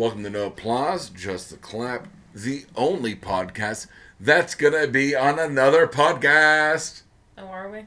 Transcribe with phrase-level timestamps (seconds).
[0.00, 3.86] Welcome to No Applause, Just the Clap, the only podcast
[4.18, 7.02] that's gonna be on another podcast.
[7.36, 7.84] Oh, are we?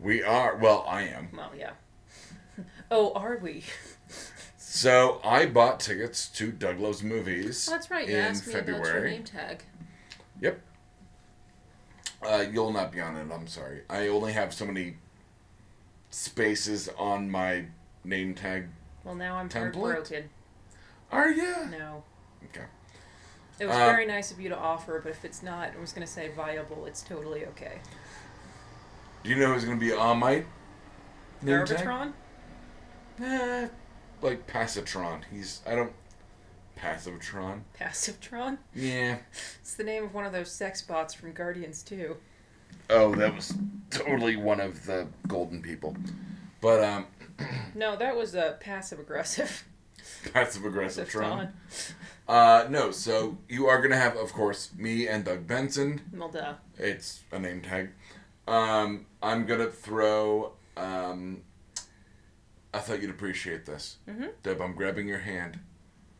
[0.00, 1.28] We are, well, I am.
[1.36, 1.72] Well, yeah.
[2.90, 3.64] oh, are we?
[4.56, 7.68] So I bought tickets to Doug Loves Movies.
[7.68, 8.08] Oh, that's right.
[8.08, 9.10] You in asked me about your February.
[9.10, 9.64] name tag.
[10.40, 10.58] Yep.
[12.26, 13.30] Uh, you'll not be on it.
[13.30, 13.82] I'm sorry.
[13.90, 14.96] I only have so many
[16.08, 17.66] spaces on my
[18.04, 18.68] name tag.
[19.04, 19.74] Well, now I'm Template?
[19.74, 20.30] heartbroken.
[21.12, 21.66] Are you?
[21.70, 22.02] No.
[22.46, 22.64] Okay.
[23.60, 25.92] It was Uh, very nice of you to offer, but if it's not, I was
[25.92, 27.80] going to say viable, it's totally okay.
[29.22, 30.46] Do you know who's gonna be on my name?
[31.44, 32.12] Garbitron?
[33.22, 33.68] Eh,
[34.20, 35.22] like Passatron.
[35.30, 35.92] He's I don't
[36.76, 37.60] Passivtron.
[37.78, 38.58] Passivtron?
[38.74, 39.18] Yeah.
[39.60, 42.16] It's the name of one of those sex bots from Guardians 2.
[42.90, 43.54] Oh, that was
[43.90, 45.96] totally one of the golden people.
[46.60, 47.06] But um,
[47.76, 49.62] No, that was uh, passive aggressive.
[50.32, 51.08] passive aggressive.
[51.08, 51.52] Tron.
[52.28, 52.90] Uh, no.
[52.90, 56.00] So you are gonna have, of course, me and Doug Benson.
[56.12, 56.54] Well, duh.
[56.78, 57.90] It's a name tag.
[58.48, 60.52] Um, I'm gonna throw.
[60.76, 61.42] Um,
[62.74, 64.30] I thought you'd appreciate this, Mhm.
[64.42, 64.60] Deb.
[64.62, 65.60] I'm grabbing your hand.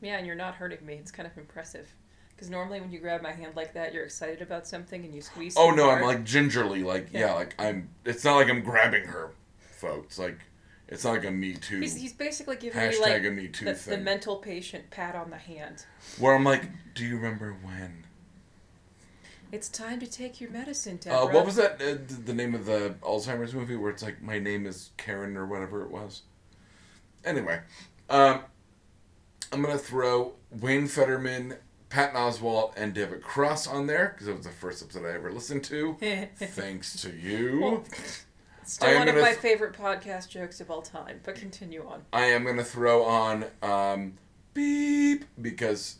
[0.02, 0.94] Yeah, and you're not hurting me.
[0.94, 1.94] It's kind of impressive.
[2.30, 5.22] Because normally when you grab my hand like that, you're excited about something and you
[5.22, 5.54] squeeze.
[5.56, 7.20] Oh no, I'm like gingerly, like yeah.
[7.20, 7.32] Yeah.
[7.34, 7.88] like I'm.
[8.04, 10.18] It's not like I'm grabbing her, folks.
[10.18, 10.38] Like
[10.92, 13.64] it's like a Me Too He's, he's basically giving hashtag me like a Me Too
[13.66, 15.84] the, the mental patient pat on the hand.
[16.18, 18.04] where I'm like, do you remember when?
[19.50, 21.72] It's time to take your medicine, Uh, what was that?
[21.82, 25.44] Uh, the name of the Alzheimer's movie where it's like my name is Karen or
[25.46, 26.22] whatever it was.
[27.22, 27.60] Anyway,
[28.08, 28.40] um,
[29.52, 31.56] I'm gonna throw Wayne Federman,
[31.90, 35.30] Patton Oswalt, and David Cross on there because it was the first episode I ever
[35.30, 35.96] listened to.
[36.36, 37.84] Thanks to you.
[38.64, 42.02] Still one of my th- favorite podcast jokes of all time, but continue on.
[42.12, 44.14] I am gonna throw on um,
[44.54, 45.96] beep because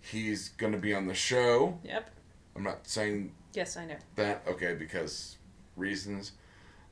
[0.00, 1.78] he's gonna be on the show.
[1.84, 2.10] Yep.
[2.54, 3.96] I'm not saying Yes, I know.
[4.16, 5.36] that okay because
[5.76, 6.32] reasons.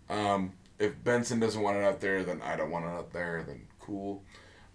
[0.09, 3.43] Um, if Benson doesn't want it out there, then I don't want it out there.
[3.47, 4.23] Then cool.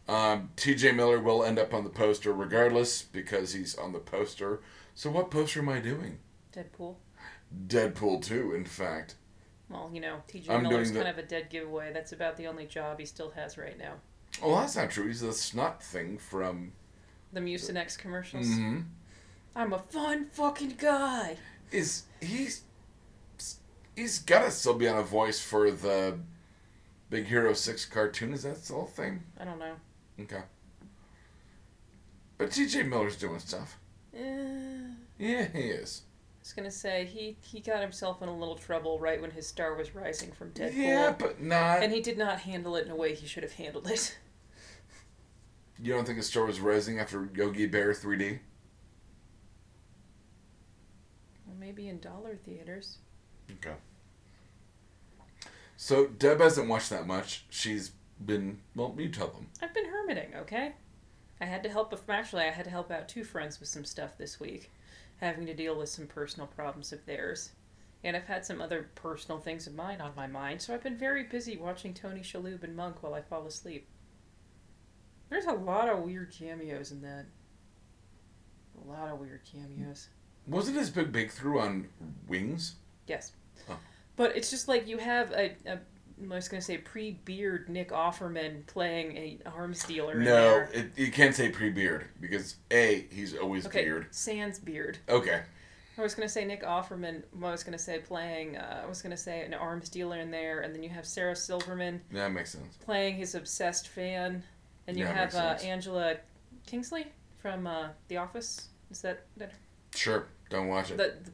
[0.07, 0.93] Um, T.J.
[0.93, 4.61] Miller will end up on the poster regardless because he's on the poster.
[4.95, 6.17] So what poster am I doing?
[6.51, 6.95] Deadpool.
[7.67, 9.15] Deadpool two, in fact.
[9.69, 11.93] Well, you know, TJ I'm Miller's the- kind of a dead giveaway.
[11.93, 13.93] That's about the only job he still has right now.
[14.41, 15.07] Oh, that's not true.
[15.07, 16.71] He's the snot thing from.
[17.33, 18.47] The Mucinex commercials.
[18.47, 18.79] hmm
[19.55, 21.37] I'm a fun fucking guy.
[21.71, 22.61] Is he's
[23.95, 26.17] he's got to still be on a voice for the
[27.09, 28.33] Big Hero Six cartoon?
[28.33, 29.23] Is that the whole thing?
[29.39, 29.73] I don't know.
[30.21, 30.41] Okay.
[32.37, 32.83] But T.J.
[32.83, 33.77] Miller's doing stuff.
[34.15, 36.03] I Yeah, he is.
[36.49, 39.75] Was gonna say he he got himself in a little trouble right when his star
[39.75, 40.75] was rising from Deadpool.
[40.75, 41.83] Yeah, but not.
[41.83, 44.17] And he did not handle it in a way he should have handled it.
[45.79, 48.39] you don't think his star was rising after Yogi Bear 3D?
[51.45, 52.97] Well, maybe in dollar theaters.
[53.51, 53.75] Okay.
[55.77, 57.45] So Deb hasn't watched that much.
[57.51, 57.91] She's
[58.25, 58.95] been well.
[58.97, 59.49] You tell them.
[59.61, 60.73] I've been hermiting, okay?
[61.39, 61.93] I had to help.
[62.09, 64.71] Actually, I had to help out two friends with some stuff this week,
[65.19, 67.51] having to deal with some personal problems of theirs,
[68.03, 70.61] and I've had some other personal things of mine on my mind.
[70.61, 73.87] So I've been very busy watching Tony Shalhoub and Monk while I fall asleep.
[75.29, 77.25] There's a lot of weird cameos in that.
[78.83, 80.07] A lot of weird cameos.
[80.47, 81.87] Wasn't his big breakthrough on
[82.27, 82.75] Wings?
[83.05, 83.33] Yes.
[83.69, 83.77] Oh.
[84.15, 85.79] But it's just like you have a, a
[86.21, 90.15] I was going to say pre-beard Nick Offerman playing a arms dealer.
[90.19, 94.07] No, it, you can't say pre-beard because a he's always Okay, beard.
[94.11, 94.97] Sans beard.
[95.07, 95.41] Okay.
[95.97, 97.23] I was gonna say Nick Offerman.
[97.43, 98.55] I was gonna say playing.
[98.55, 101.35] Uh, I was gonna say an arms dealer in there, and then you have Sarah
[101.35, 102.77] Silverman That makes sense.
[102.77, 104.41] playing his obsessed fan,
[104.87, 105.57] and you Yeah, have uh.
[105.61, 106.15] Angela
[106.65, 107.07] Kingsley
[107.39, 108.69] from uh, The Office.
[108.91, 109.51] Is that that
[109.93, 110.27] Sure.
[110.49, 110.95] Don't watch it.
[110.97, 111.31] the, the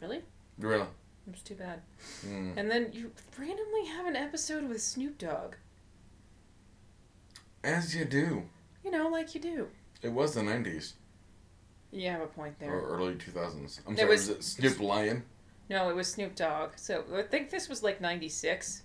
[0.00, 0.22] really?
[0.58, 0.86] really.
[1.32, 1.80] It's too bad.
[2.26, 2.56] Mm.
[2.56, 5.54] And then you randomly have an episode with Snoop Dogg.
[7.62, 8.44] As you do.
[8.84, 9.68] You know, like you do.
[10.02, 10.94] It was the '90s
[11.92, 12.72] You have a point there.
[12.72, 13.80] or early 2000s.
[13.86, 14.08] I'm It sorry.
[14.08, 15.24] was- Was, it Snoop Lion?
[15.68, 16.72] No, it was Snoop Dogg.
[16.76, 18.82] So I think this was like '96.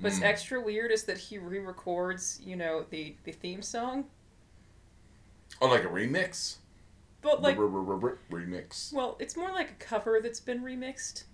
[0.00, 0.24] What's Mm.
[0.24, 4.10] extra weird is that he re-records, you know, the the theme song,
[5.60, 6.56] Oh, like a remix.
[7.22, 8.92] but like, remix.
[8.92, 11.24] well, it's more like a cover that's been remixed.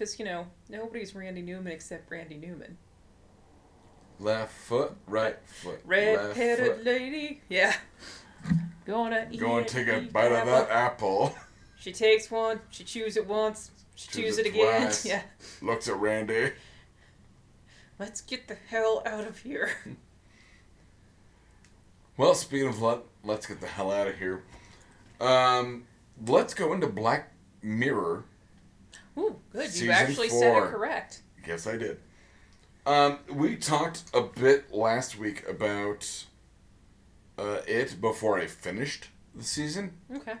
[0.00, 2.78] Because you know nobody's Randy Newman except Randy Newman.
[4.18, 5.86] Left foot, right foot.
[5.86, 6.84] left Red-headed foot.
[6.86, 7.74] lady, yeah.
[8.86, 11.34] Gonna eat Go and it, take a bite of that apple.
[11.78, 12.60] She takes one.
[12.70, 13.72] She chews it once.
[13.94, 14.90] She Chews chews it it again.
[15.04, 15.20] Yeah.
[15.60, 16.52] Looks at Randy.
[17.98, 19.70] Let's get the hell out of here.
[22.16, 24.44] Well, speaking of let, let's get the hell out of here.
[25.20, 25.84] Um,
[26.26, 27.32] let's go into Black
[27.62, 28.24] Mirror.
[29.18, 29.64] Ooh, good.
[29.64, 31.22] You Season actually said it correct.
[31.46, 31.98] Yes, I did.
[32.86, 36.24] Um, we talked a bit last week about
[37.38, 40.34] uh, it before I finished the season, Okay.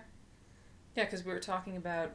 [0.96, 2.10] Yeah, because we were talking about.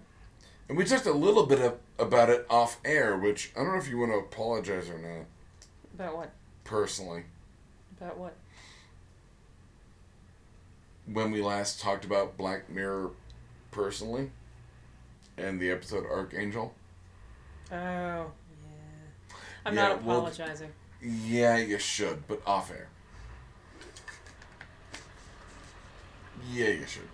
[0.67, 3.77] and we talked a little bit of, about it off air, which I don't know
[3.79, 5.25] if you want to apologize or not.
[5.93, 6.31] About what?
[6.65, 7.23] Personally,
[7.99, 8.35] About what?
[11.05, 13.11] when we last talked about Black Mirror,
[13.71, 14.31] personally,
[15.45, 16.73] and the episode Archangel.
[17.71, 18.31] Oh, yeah.
[19.65, 20.71] I'm Yeah, not well, apologizing.
[21.01, 22.87] Yeah, you should, but off air.
[26.51, 27.09] Yeah, you should.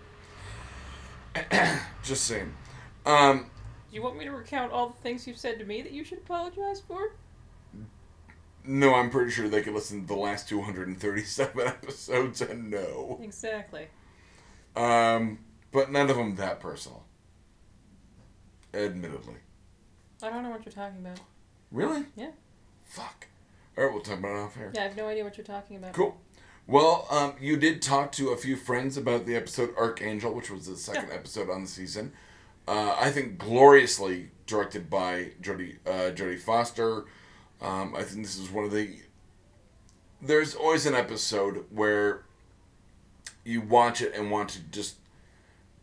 [2.02, 2.52] Just saying.
[3.06, 3.50] Um,
[3.90, 6.04] Do you want me to recount all the things you've said to me that you
[6.04, 7.12] should apologize for?
[8.64, 13.18] no, I'm pretty sure they could listen to the last 237 episodes and no.
[13.22, 13.88] Exactly.
[14.76, 15.40] Um,
[15.72, 17.02] but none of them that personal.
[18.74, 19.36] Admittedly.
[20.22, 21.20] I don't know what you're talking about.
[21.70, 22.04] Really?
[22.16, 22.30] Yeah.
[22.84, 23.26] Fuck.
[23.76, 24.70] Alright, we'll talk about it off air.
[24.74, 25.92] Yeah, I have no idea what you're talking about.
[25.94, 26.20] Cool.
[26.66, 30.66] Well, um, you did talk to a few friends about the episode Archangel, which was
[30.66, 31.14] the second Yeah.
[31.16, 32.12] episode on the season.
[32.68, 37.06] Uh, I think gloriously directed by Jodie uh, Jodie Foster.
[37.60, 38.96] Um, I think this is one of the.
[40.20, 42.22] There's always an episode where
[43.44, 44.96] you watch it and want to just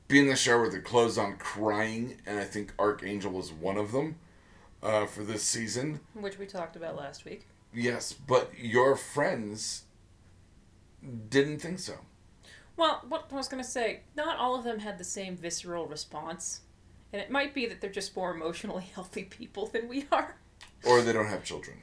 [0.09, 3.77] be in the shower with your clothes on, crying, and I think Archangel was one
[3.77, 4.17] of them
[4.83, 6.01] uh, for this season.
[6.13, 7.47] Which we talked about last week.
[7.73, 9.83] Yes, but your friends
[11.29, 11.93] didn't think so.
[12.75, 15.85] Well, what I was going to say, not all of them had the same visceral
[15.85, 16.61] response.
[17.13, 20.37] And it might be that they're just more emotionally healthy people than we are.
[20.85, 21.77] Or they don't have children.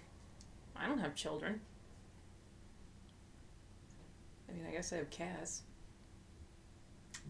[0.74, 1.60] I don't have children.
[4.48, 5.62] I mean, I guess I have cats.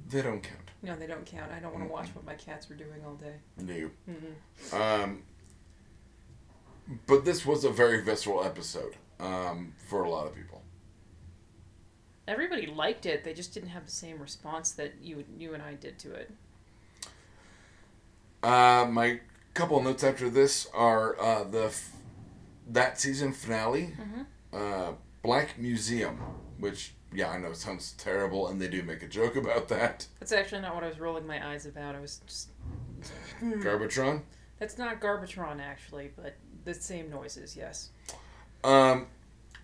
[0.09, 0.71] They don't count.
[0.83, 1.51] No, they don't count.
[1.53, 3.35] I don't want to watch what my cats were doing all day.
[3.59, 3.91] No.
[4.09, 5.03] Mm-mm.
[5.03, 5.23] Um,
[7.07, 10.63] but this was a very visceral episode um, for a lot of people.
[12.29, 13.25] Everybody liked it.
[13.25, 16.31] They just didn't have the same response that you you and I did to it.
[18.43, 19.21] Uh, my
[19.55, 21.93] couple notes after this are uh, the f-
[22.69, 24.27] that season finale, Mhm.
[24.53, 24.93] uh,
[25.23, 26.19] Black Museum,
[26.59, 30.07] which yeah I know it sounds terrible, and they do make a joke about that.
[30.21, 31.95] That's actually not what I was rolling my eyes about.
[31.95, 32.51] I was just.
[33.43, 34.23] Garbitron.
[34.59, 37.91] That's not Garbatron, actually, but the same noises, yes.
[38.65, 39.07] Um,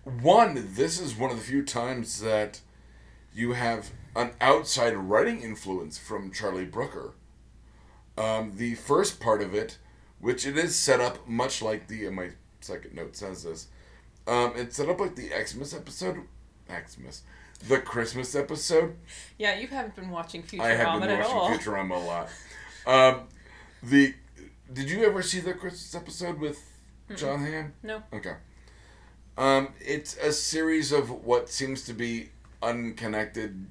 [0.03, 2.61] one, this is one of the few times that
[3.33, 7.13] you have an outside writing influence from Charlie Brooker.
[8.17, 9.77] Um, the first part of it,
[10.19, 12.29] which it is set up much like the, and my
[12.61, 13.67] second note says this,
[14.27, 16.17] um, it's set up like the Xmas episode,
[16.69, 17.23] Xmas,
[17.67, 18.95] the Christmas episode.
[19.37, 21.49] Yeah, you haven't been watching Futurama I have been at watching all.
[21.51, 22.29] Futurama a lot.
[22.85, 23.27] Um,
[23.81, 24.13] the,
[24.71, 26.61] did you ever see the Christmas episode with
[27.15, 27.73] Jon Hamm?
[27.81, 28.03] No.
[28.13, 28.35] Okay.
[29.37, 32.29] Um, it's a series of what seems to be
[32.61, 33.67] unconnected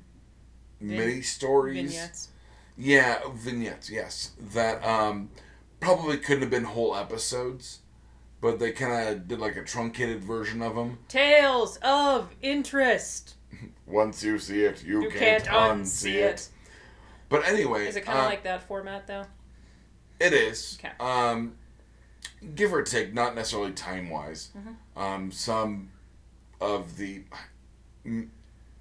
[0.80, 1.92] Vin- mini stories.
[1.92, 2.28] Vignettes.
[2.76, 3.90] Yeah, vignettes.
[3.90, 5.30] Yes, that um,
[5.80, 7.80] probably couldn't have been whole episodes,
[8.40, 10.98] but they kind of did like a truncated version of them.
[11.08, 13.36] Tales of interest.
[13.86, 16.18] Once you see it, you, You can't, can't unsee it.
[16.34, 16.48] it.
[17.28, 19.24] But anyway, Is it kind of uh, like that format, though?
[20.20, 20.78] It is.
[20.80, 20.92] Okay.
[21.00, 21.54] Um,
[22.54, 24.50] give or take, not necessarily time wise.
[24.56, 25.00] Mhm.
[25.00, 25.90] Um, some
[26.60, 27.22] of the,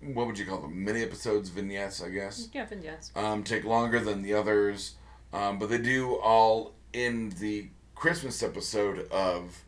[0.01, 0.83] what would you call them?
[0.83, 2.47] Mini episodes, vignettes, I guess.
[2.53, 3.11] Yeah, vignettes.
[3.15, 4.95] Um, take longer than the others,
[5.33, 9.63] um, but they do all in the Christmas episode of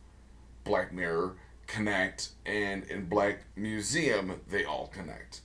[0.64, 5.40] Black Mirror connect, and in Black Museum they all connect,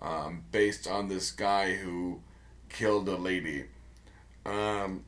[0.00, 2.20] um, based on this guy who
[2.68, 3.66] killed a lady.
[4.46, 5.04] Um,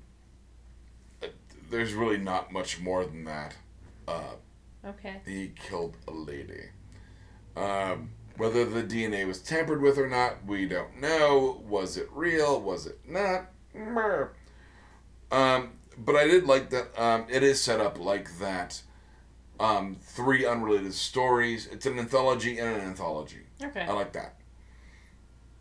[1.70, 3.56] there's really not much more than that.
[4.06, 4.34] Uh,
[4.84, 5.20] Okay.
[5.26, 6.68] he killed a lady.
[7.56, 11.62] Um, whether the DNA was tampered with or not, we don't know.
[11.66, 12.60] Was it real?
[12.60, 13.46] Was it not?
[15.32, 18.82] Um, but I did like that um, it is set up like that.
[19.64, 21.66] Um, three unrelated stories.
[21.66, 23.40] It's an anthology and an anthology.
[23.62, 23.82] Okay.
[23.82, 24.36] I like that.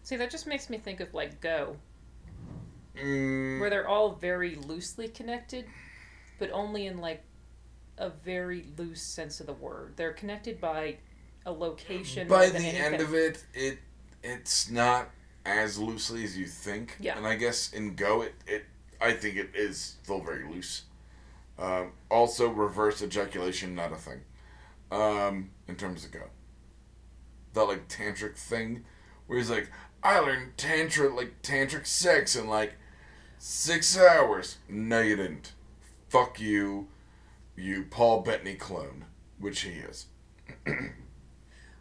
[0.04, 1.78] See, that just makes me think of like Go,
[2.98, 5.66] Mm, where they're all very loosely connected,
[6.38, 7.24] but only in like
[7.98, 9.94] a very loose sense of the word.
[9.96, 10.98] They're connected by
[11.46, 12.28] a location.
[12.28, 13.80] by the than end of it, it
[14.24, 15.10] it's not
[15.46, 16.98] as loosely as you think.
[17.00, 17.18] Yeah.
[17.18, 18.66] And I guess in Go, it, it
[19.02, 20.84] I think it is still very loose.
[21.58, 24.22] Um, also, reverse ejaculation not a thing.
[24.92, 26.30] Um, in terms of Go,
[27.54, 28.86] that like tantric thing
[29.28, 29.70] where he's like,
[30.04, 32.76] I learned tantra like tantric sex in like
[33.38, 34.58] six hours.
[34.68, 35.54] No, you didn't.
[36.10, 36.88] Fuck you,
[37.56, 39.06] you Paul Bettany clone,
[39.40, 40.08] which he is.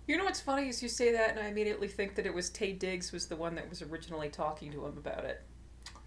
[0.06, 2.50] You know what's funny is you say that, and I immediately think that it was
[2.50, 5.42] Taye Diggs was the one that was originally talking to him about it.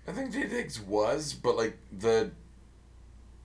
[0.07, 2.31] I think Taye Diggs was, but like the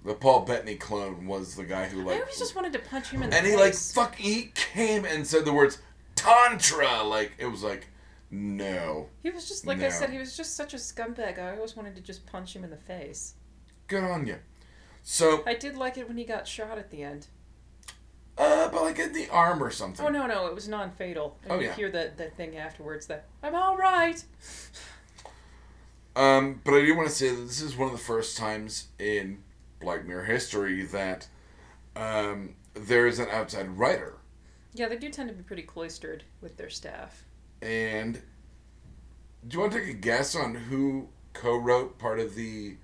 [0.05, 2.17] the Paul Bettany clone was the guy who like.
[2.17, 3.39] I always just wanted to punch him in the face.
[3.39, 3.57] and face.
[3.59, 3.75] he like
[4.09, 5.79] fuck he came and said the words
[6.15, 7.87] tantra like it was like
[8.31, 11.39] no He was just like I said, he was just such a scumbag.
[11.39, 13.35] I always wanted to just punch him in the face.
[13.89, 14.37] good on you
[15.03, 17.27] so I did like it when he got shot at the end.
[18.39, 21.37] uh but like in the arm or something Oh no, no, it was non-fatal.
[21.43, 21.75] And Oh, you yeah.
[21.75, 24.23] hear the the thing afterwards that I'm all right.
[26.17, 28.89] um but I do want to say that this is one of the first times
[28.99, 29.43] in
[29.81, 31.27] Black Mirror history that
[31.97, 34.15] um there is an outside writer
[34.75, 37.25] Yeah, they do tend to be pretty cloistered with their staff.
[37.63, 38.21] and
[39.49, 42.77] do you want to take a guess on who co-wrote part of the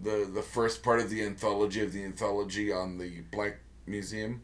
[0.00, 4.42] the the first part of the anthology of the anthology on the Black Museum?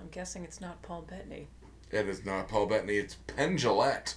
[0.00, 1.48] I'm guessing it's not Paul Bettany.
[1.90, 4.14] It is not Paul Bettany, it's Penn Jillette.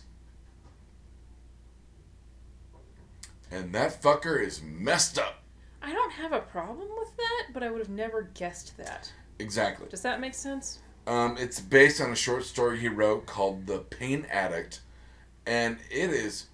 [3.52, 5.42] And that fucker is messed up.
[5.86, 9.12] I don't have a problem with that, but I would have never guessed that.
[9.38, 9.88] Exactly.
[9.88, 10.80] Does that make sense?
[11.06, 14.82] Um, it's based on a short story he wrote called The Pain Addict,
[15.46, 16.48] and it is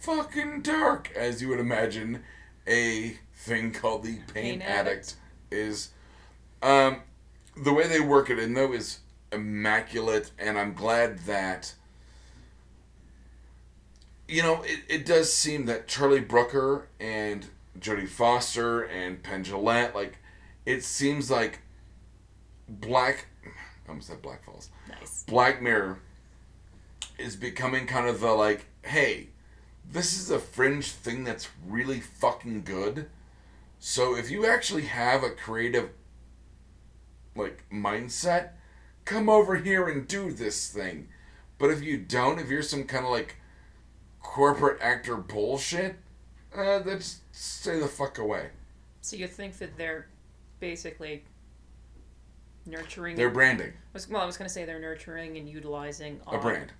[0.00, 2.24] fucking dark, as you would imagine
[2.66, 4.88] a thing called The Pain, Pain Addict.
[4.88, 5.16] Addict.
[5.52, 5.90] is.
[6.60, 7.02] Um,
[7.56, 8.98] the way they work it in, though, is
[9.30, 11.74] immaculate, and I'm glad that.
[14.26, 17.46] You know, it, it does seem that Charlie Brooker and
[17.78, 20.18] Jodie Foster and Penn Jillette, like,
[20.66, 21.60] it seems like
[22.68, 23.26] Black.
[23.44, 24.70] I almost said Black Falls.
[24.88, 25.24] Nice.
[25.24, 25.98] Black Mirror
[27.18, 29.28] is becoming kind of the like, hey,
[29.90, 33.08] this is a fringe thing that's really fucking good.
[33.78, 35.90] So if you actually have a creative
[37.34, 38.50] like mindset,
[39.04, 41.08] come over here and do this thing.
[41.58, 43.36] But if you don't, if you're some kind of like
[44.20, 45.96] corporate actor bullshit,
[46.56, 48.50] uh, just stay the fuck away.
[49.00, 50.06] So you think that they're
[50.60, 51.24] basically
[52.66, 56.38] nurturing They're branding was, well, I was going to say they're nurturing and utilizing a
[56.38, 56.72] brand,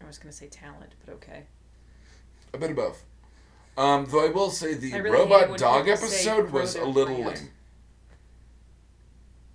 [0.00, 1.44] I was going to say talent, but okay.
[2.54, 3.04] a bit of both.
[3.76, 7.36] Um, though I will say the really robot dog episode was a little brand.
[7.38, 7.50] lame.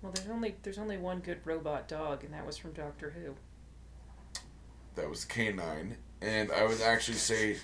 [0.00, 3.34] Well, there's only there's only one good robot dog, and that was from Doctor Who.
[4.96, 7.56] That was K9, and I would actually say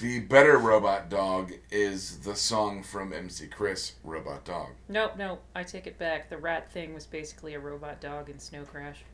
[0.00, 4.70] the better robot dog is the song from MC Chris, Robot Dog.
[4.88, 5.42] Nope, nope.
[5.54, 6.28] I take it back.
[6.28, 9.04] The rat thing was basically a robot dog in Snow Crash.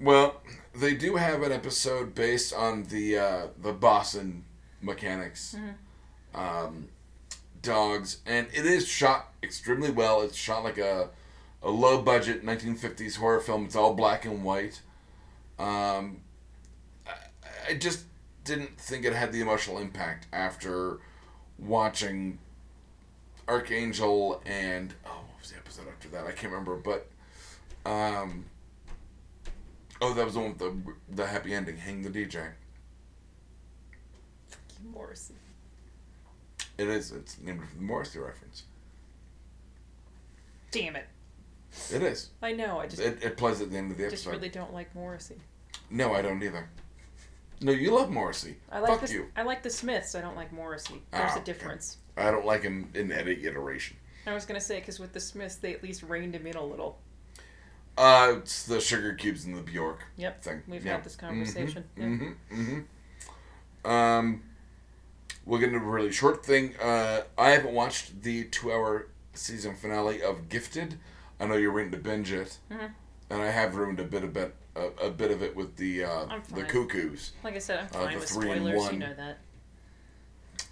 [0.00, 0.42] Well,
[0.74, 4.44] they do have an episode based on the uh, the Boston
[4.80, 5.56] mechanics
[6.34, 6.88] um,
[7.62, 10.22] dogs, and it is shot extremely well.
[10.22, 11.10] It's shot like a
[11.62, 13.64] a low budget 1950s horror film.
[13.64, 14.80] It's all black and white.
[15.58, 16.20] Um,
[17.04, 18.04] I, I just
[18.48, 20.98] didn't think it had the emotional impact after
[21.58, 22.38] watching
[23.46, 26.26] Archangel and oh, what was the episode after that?
[26.26, 27.06] I can't remember, but
[27.84, 28.46] um,
[30.00, 31.76] oh, that was the one with the the happy ending.
[31.76, 32.48] Hang the DJ.
[34.92, 35.34] Morrissey.
[36.78, 37.12] It is.
[37.12, 38.62] It's named for the Morrissey reference.
[40.70, 41.06] Damn it.
[41.92, 42.30] It is.
[42.42, 42.80] I know.
[42.80, 44.30] I just It, it plays at the end of the episode.
[44.30, 45.36] I just really don't like Morrissey.
[45.90, 46.68] No, I don't either.
[47.60, 48.56] No, you love Morrissey.
[48.70, 49.26] I like Fuck the you.
[49.36, 50.14] I like the Smiths.
[50.14, 51.02] I don't like Morrissey.
[51.10, 51.44] There's Ah, a okay.
[51.44, 51.96] difference.
[52.16, 53.96] I don't like him in any iteration.
[54.26, 56.62] I was gonna say because with the Smiths they at least reined him in a
[56.64, 56.98] little.
[57.96, 60.42] Uh, it's the sugar cubes and the Bjork Yep.
[60.44, 60.62] thing.
[60.68, 61.84] We've had this conversation.
[61.96, 62.04] Yeah.
[62.04, 62.62] Mm-hmm.
[62.62, 63.90] Mm-hmm.
[63.90, 64.42] Um,
[65.44, 66.76] we'll get into a really short thing.
[66.80, 70.98] Uh, I haven't watched the two-hour season finale of Gifted.
[71.40, 72.90] I know you're waiting to binge it, Mhm.
[73.30, 76.04] And I have ruined a bit of bit a, a bit of it with the
[76.04, 77.32] uh, the cuckoos.
[77.44, 78.76] Like I said, I'm Uh, fine the with spoilers.
[78.78, 78.92] one.
[78.94, 79.38] You know that.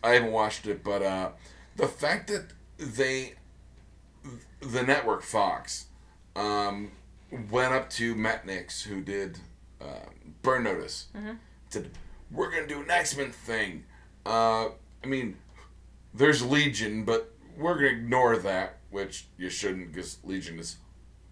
[0.02, 1.30] I haven't watched it, but uh,
[1.76, 2.46] the fact that
[2.78, 3.34] they,
[4.60, 5.86] the network Fox,
[6.36, 6.92] um,
[7.50, 9.38] went up to Matt Nix, who did
[9.80, 10.06] uh,
[10.42, 11.38] Burn Notice, Mhm.
[11.70, 11.90] said,
[12.30, 13.84] "We're gonna do an X Men thing."
[14.24, 14.70] Uh,
[15.02, 15.36] I mean,
[16.14, 20.76] there's Legion, but we're gonna ignore that, which you shouldn't, because Legion is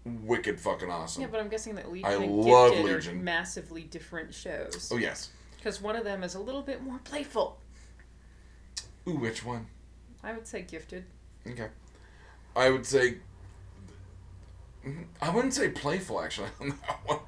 [0.05, 1.21] wicked fucking awesome.
[1.23, 3.23] Yeah, but I'm guessing that Legion I and love Gifted are Legion.
[3.23, 4.89] massively different shows.
[4.93, 5.29] oh yes.
[5.57, 7.59] Because one of them is a little bit more playful.
[9.07, 9.67] Ooh, which one?
[10.23, 11.05] I would say Gifted.
[11.47, 11.67] Okay.
[12.55, 13.17] I would say.
[15.21, 17.19] I wouldn't say playful, actually, on that one.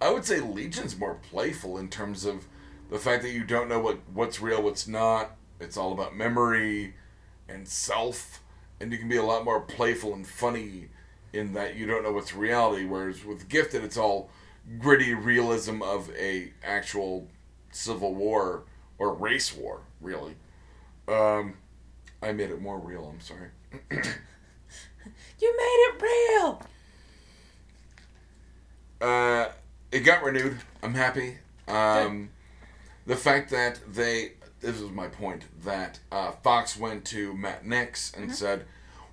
[0.00, 2.46] I would say Legion's more playful in terms of
[2.90, 5.36] the fact that you don't know what what's real, what's not.
[5.60, 6.94] It's all about memory
[7.48, 8.42] and self,
[8.80, 10.88] and you can be a lot more playful and funny
[11.32, 12.84] in that you don't know what's reality.
[12.84, 14.30] Whereas with Gifted, it's all
[14.78, 17.28] gritty realism of a actual
[17.70, 18.64] civil war
[18.98, 20.34] or race war, really.
[21.08, 21.54] Um,
[22.22, 23.12] I made it more real.
[23.12, 23.50] I'm sorry.
[25.40, 26.62] You made it real.
[29.00, 29.48] Uh,
[29.90, 30.58] it got renewed.
[30.82, 31.38] I'm happy.
[31.66, 32.28] Um,
[33.06, 38.12] the fact that they this is my point that uh, Fox went to Matt Nix
[38.14, 38.66] and said,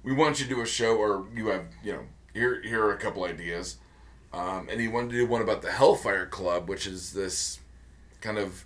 [0.07, 2.93] "We want you to do a show, or you have you know here here are
[2.93, 3.75] a couple ideas,"
[4.31, 7.59] um, and he wanted to do one about the Hellfire Club, which is this
[8.21, 8.63] kind of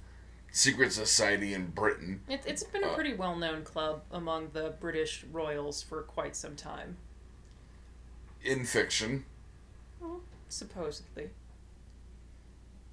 [0.51, 2.21] secret society in Britain.
[2.29, 6.36] It, it's been a Uh, pretty well known club among the British royals for quite
[6.36, 6.98] some time,
[8.43, 9.25] in fiction.
[10.48, 11.31] supposedly.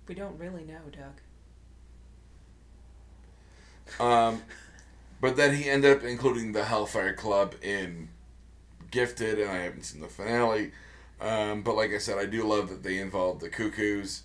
[0.06, 1.20] We don't really know, Doug.
[4.00, 4.42] Um,
[5.20, 8.08] but then he ended up including the Hellfire Club in
[8.90, 10.72] Gifted, and I haven't seen the finale.
[11.20, 14.22] Um, but like I said, I do love that they involved the Cuckoos,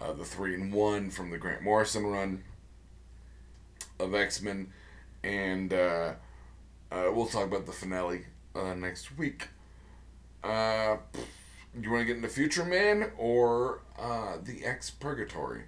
[0.00, 2.42] uh, the three and one from the Grant Morrison run
[3.98, 4.72] of X Men,
[5.22, 6.14] and uh,
[6.90, 9.48] uh, we'll talk about the finale uh, next week.
[10.42, 10.96] Uh,
[11.80, 15.62] you want to get into Future Man or uh, the Ex Purgatory?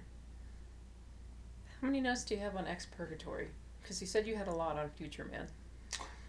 [1.81, 3.47] How many notes do you have on Ex Purgatory?
[3.81, 5.47] Because you said you had a lot on Future Man.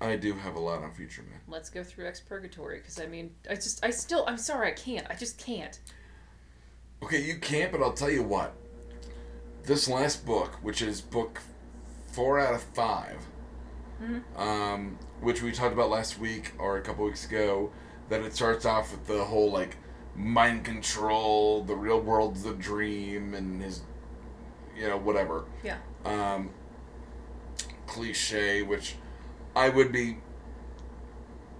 [0.00, 1.40] I do have a lot on Future Man.
[1.48, 2.78] Let's go through Ex Purgatory.
[2.78, 5.06] Because I mean, I just, I still, I'm sorry, I can't.
[5.08, 5.78] I just can't.
[7.02, 8.54] Okay, you can't, but I'll tell you what.
[9.64, 11.40] This last book, which is book
[12.08, 13.26] four out of 5
[14.02, 14.38] Mhm.
[14.38, 17.72] um, which we talked about last week or a couple weeks ago,
[18.10, 19.76] that it starts off with the whole like
[20.14, 23.82] mind control, the real world's a dream, and his,
[24.76, 25.44] you know, whatever.
[25.64, 25.78] Yeah.
[26.04, 26.50] Um,
[27.86, 28.96] cliche, which
[29.56, 30.18] I would be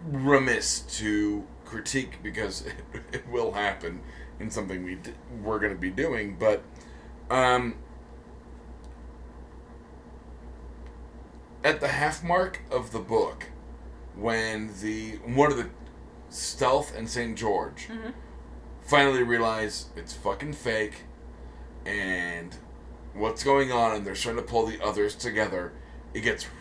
[0.06, 4.00] remiss to critique because it, it will happen
[4.38, 6.62] in something we d- we're going to be doing, but
[7.30, 7.74] um,
[11.64, 13.46] at the half mark of the book,
[14.14, 15.68] when the one of the
[16.28, 18.12] stealth and Saint George Mhm.
[18.82, 21.04] finally realize it's fucking fake,
[21.84, 22.56] and
[23.14, 25.72] what's going on, and they're trying to pull the others together,
[26.14, 26.55] it gets really fucking good.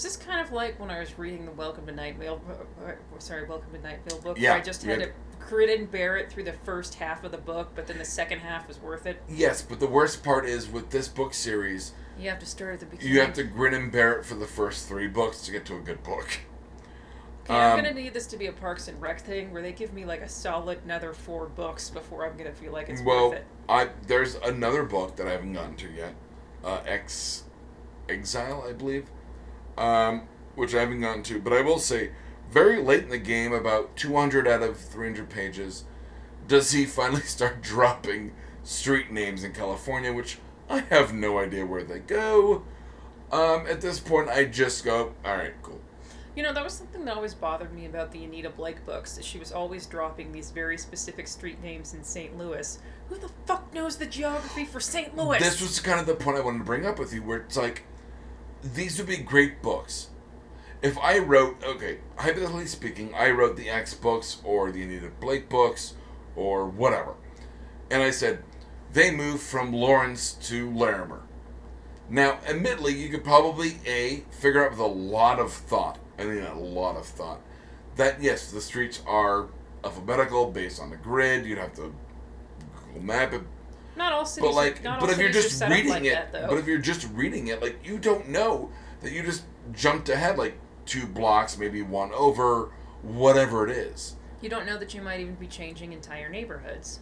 [0.00, 2.86] Is this kind of like when I was reading the Welcome to Night Vale, uh,
[2.86, 5.78] uh, sorry, Welcome to Night Vale book, Yeah, where I just had had- to grit
[5.78, 8.66] and bear it through the first half of the book, but then the second half
[8.66, 9.20] was worth it.
[9.28, 12.80] Yes, but the worst part is with this book series, You have to start at
[12.80, 13.12] the beginning.
[13.14, 15.76] you have to grin and bear it for the first three books to get to
[15.76, 16.38] a good book.
[17.44, 19.72] Okay, I'm Um, gonna need this to be a Parks and Rec thing where they
[19.72, 23.32] give me like a solid another four books before I'm gonna feel like it's well,
[23.32, 23.44] worth it.
[23.68, 26.14] I there's another book that I haven't gotten to yet,
[26.64, 27.44] uh, Ex
[28.08, 29.10] Exile, I believe,
[29.76, 31.40] um, which I haven't gotten to.
[31.40, 32.10] But I will say,
[32.50, 35.84] very late in the game, about 200 out of 300 pages,
[36.46, 41.82] does he finally start dropping street names in California, which I have no idea where
[41.82, 42.62] they go.
[43.32, 45.80] Um, at this point, I just go, all right, cool.
[46.36, 49.24] You know, that was something that always bothered me about the Anita Blake books, that
[49.24, 52.38] she was always dropping these very specific street names in St.
[52.38, 52.78] Louis.
[53.08, 55.16] Who the fuck knows the geography for St.
[55.16, 55.40] Louis?
[55.40, 57.56] This was kind of the point I wanted to bring up with you, where it's
[57.56, 57.82] like,
[58.62, 60.08] these would be great books.
[60.82, 65.48] If I wrote, okay, hypothetically speaking, I wrote the X books or the Anita Blake
[65.48, 65.94] books
[66.36, 67.14] or whatever,
[67.90, 68.42] and I said,
[68.92, 71.22] they moved from Lawrence to Larimer.
[72.08, 76.42] Now, admittedly, you could probably A, figure out with a lot of thought, I mean
[76.42, 77.40] a lot of thought,
[77.96, 79.48] that yes, the streets are
[79.84, 81.94] alphabetical based on the grid, you'd have to
[82.86, 83.42] Google map it,
[84.00, 84.48] not all cities.
[84.48, 87.48] but like, but if you're just reading like it, that, but if you're just reading
[87.48, 88.70] it, like you don't know
[89.02, 92.70] that you just jumped ahead like two blocks, maybe one over,
[93.02, 94.16] whatever it is.
[94.40, 97.00] you don't know that you might even be changing entire neighborhoods.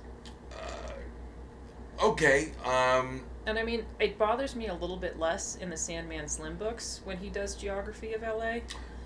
[2.02, 6.28] Okay, um, And I mean, it bothers me a little bit less in the Sandman
[6.28, 8.58] Slim books when he does geography of LA.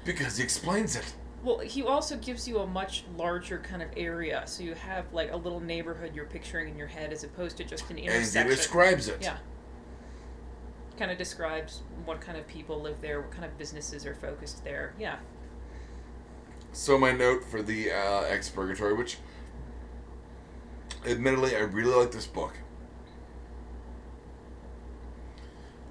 [0.04, 1.14] because he explains it.
[1.42, 5.32] Well, he also gives you a much larger kind of area, so you have like
[5.32, 8.42] a little neighborhood you're picturing in your head as opposed to just an intersection.
[8.42, 9.18] And he describes it.
[9.20, 9.38] Yeah.
[10.96, 14.62] Kind of describes what kind of people live there, what kind of businesses are focused
[14.62, 14.94] there.
[15.00, 15.16] Yeah.
[16.70, 19.18] So my note for the uh, Ex Purgatory, which,
[21.04, 22.54] admittedly, I really like this book.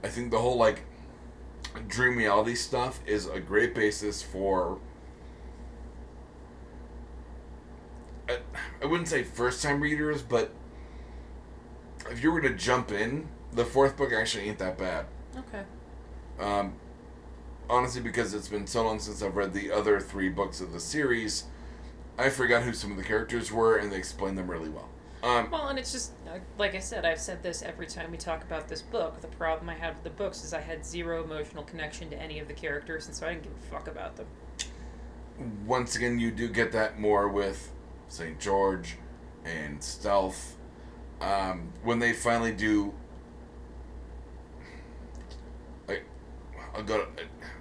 [0.01, 0.83] I think the whole like
[1.89, 4.79] dream reality stuff is a great basis for.
[8.31, 10.51] I, I wouldn't say first time readers, but
[12.09, 15.05] if you were to jump in, the fourth book actually ain't that bad.
[15.37, 15.63] Okay.
[16.39, 16.73] Um,
[17.69, 20.79] honestly, because it's been so long since I've read the other three books of the
[20.79, 21.45] series,
[22.17, 24.89] I forgot who some of the characters were, and they explained them really well.
[25.23, 27.05] Um, Well, and it's just uh, like I said.
[27.05, 29.21] I've said this every time we talk about this book.
[29.21, 32.39] The problem I had with the books is I had zero emotional connection to any
[32.39, 34.25] of the characters, and so I didn't give a fuck about them.
[35.65, 37.71] once again, you do get that more with
[38.11, 38.37] St.
[38.39, 38.97] George
[39.45, 40.57] and Stealth.
[41.21, 42.93] Um, when they finally do.
[45.87, 45.99] I,
[46.75, 47.07] I'll go.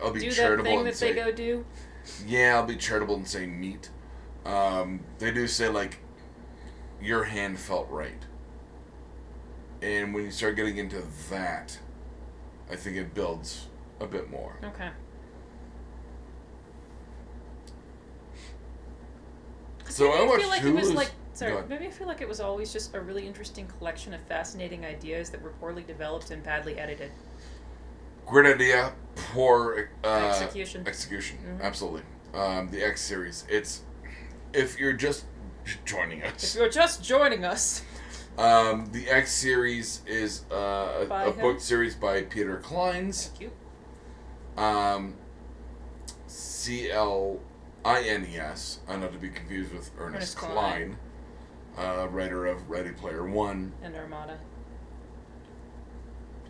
[0.02, 1.64] I'll be Do that charitable thing and that say, they go do.
[2.26, 3.90] Yeah, I'll be charitable and say meat.
[4.44, 5.98] Um, they do say like,
[7.00, 8.24] your hand felt right.
[9.82, 11.78] And when you start getting into that,
[12.70, 13.68] I think it builds
[14.00, 14.56] a bit more.
[14.64, 14.90] Okay.
[19.90, 21.52] So maybe I watched feel like it was like sorry.
[21.52, 21.70] Go ahead.
[21.70, 25.30] Maybe I feel like it was always just a really interesting collection of fascinating ideas
[25.30, 27.10] that were poorly developed and badly edited.
[28.26, 28.92] Great idea,
[29.32, 30.86] poor uh, Execution.
[30.86, 31.62] Execution, Mhm.
[31.62, 32.02] absolutely.
[32.32, 33.44] Um, the X series.
[33.48, 33.82] It's
[34.52, 35.24] if you're just
[35.84, 36.54] joining us.
[36.54, 37.82] If you're just joining us,
[38.38, 43.28] Um, the X series is uh, a, book series by Peter Clines.
[43.28, 44.62] thank you.
[44.62, 45.14] Um,
[46.28, 46.90] C
[47.84, 48.80] L I N E S.
[48.88, 50.96] I not to be confused with Ernest, Ernest Cline,
[51.78, 53.72] uh, writer of Ready Player One.
[53.82, 54.38] And Armada.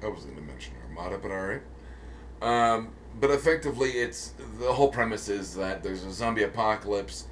[0.02, 1.62] I was going to mention Armada, but all right.
[2.42, 7.26] Um, but effectively, it's the whole premise is that there's a zombie apocalypse,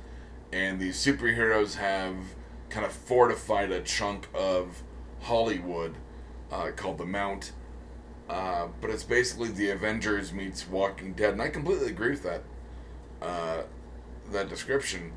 [0.52, 2.14] and these superheroes have
[2.68, 4.82] kind of fortified a chunk of
[5.22, 5.94] Hollywood
[6.52, 7.52] uh, called the Mount.
[8.28, 12.42] Uh, but it's basically the Avengers meets Walking Dead, and I completely agree with that.
[13.22, 13.62] Uh,
[14.32, 15.12] that description.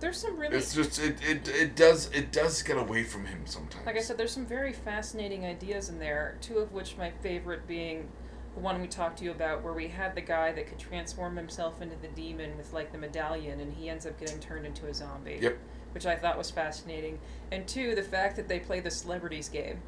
[0.00, 3.42] There's some really It's just it, it it does it does get away from him
[3.46, 3.86] sometimes.
[3.86, 6.36] Like I said, there's some very fascinating ideas in there.
[6.40, 8.08] Two of which my favorite being
[8.54, 11.36] the one we talked to you about, where we had the guy that could transform
[11.36, 14.86] himself into the demon with like the medallion, and he ends up getting turned into
[14.86, 15.38] a zombie.
[15.40, 15.58] Yep.
[15.92, 17.18] Which I thought was fascinating.
[17.52, 19.80] And two, the fact that they play the celebrities game.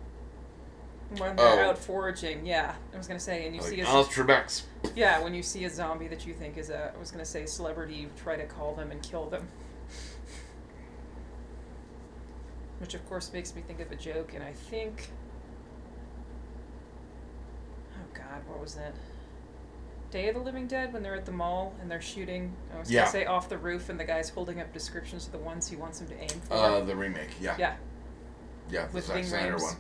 [1.10, 1.70] When they're Oh.
[1.70, 2.74] out foraging, yeah.
[2.92, 4.64] I was gonna say, and you Like see a Alex Trebek's.
[4.96, 7.46] yeah, when you see a zombie that you think is a, I was gonna say
[7.46, 9.46] celebrity, you try to call them and kill them.
[12.78, 15.10] Which of course makes me think of a joke, and I think.
[17.94, 18.94] Oh God, what was that?
[20.10, 22.54] Day of the Living Dead when they're at the mall and they're shooting.
[22.74, 23.00] I was Yeah.
[23.02, 25.76] gonna say off the roof, and the guy's holding up descriptions of the ones he
[25.76, 26.54] wants him to aim for.
[26.54, 27.54] Uh, the remake, yeah.
[27.58, 27.76] yeah,
[28.68, 29.76] Yeah, the With Zack Snyder one.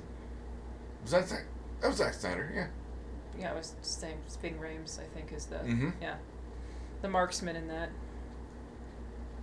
[1.06, 1.44] Was that Zack?
[1.80, 2.66] That was Zack Snyder, yeah.
[3.40, 4.16] yeah, it was same.
[4.42, 5.92] Ving Rhames, I think, is the Mhm.
[6.02, 6.16] yeah,
[7.00, 7.90] the marksman in that.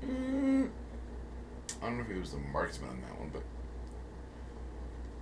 [0.03, 0.69] Mm,
[1.81, 3.31] I don't know if he was the marksman on that one,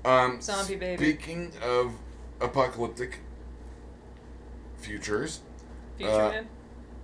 [0.03, 0.09] but.
[0.09, 0.97] Um, Zombie baby.
[1.13, 1.93] Speaking of
[2.39, 3.19] apocalyptic
[4.77, 5.41] futures,
[5.97, 6.49] Future Uh, Man.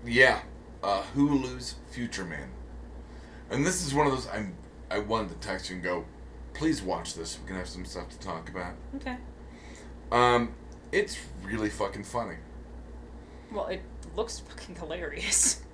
[0.04, 0.42] yeah,
[0.82, 2.50] uh, Hulu's Future Man,
[3.52, 4.56] and this is one of those I'm
[4.90, 6.06] I wanted to text you and go,
[6.58, 7.40] please watch this.
[7.40, 8.74] We can have some stuff to talk about.
[8.96, 9.18] Okay.
[10.12, 10.54] Um,
[10.92, 12.36] it's really fucking funny.
[13.52, 13.82] Well, it
[14.16, 15.62] looks fucking hilarious.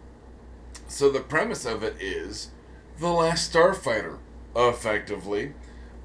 [0.86, 2.52] So the premise of it is
[3.00, 4.20] the Last Starfighter,
[4.56, 5.54] effectively,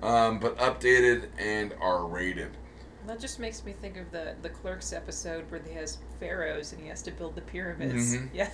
[0.02, 2.52] um, but updated and R-rated.
[3.06, 6.80] That just makes me think of the the Clerks episode where he has pharaohs and
[6.80, 8.16] he has to build the pyramids.
[8.16, 8.28] Mhm.
[8.32, 8.48] Yeah.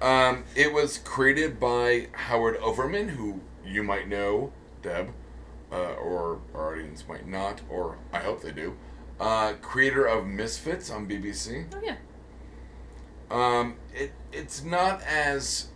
[0.00, 4.52] Um, it was created by Howard Overman, who you might know,
[4.88, 5.12] Deb,
[5.70, 8.76] uh, or our audience might not, or I hope they do.
[9.20, 11.66] Uh, creator of Misfits on BBC.
[11.74, 11.96] Oh yeah.
[13.30, 15.68] Um, it it's not as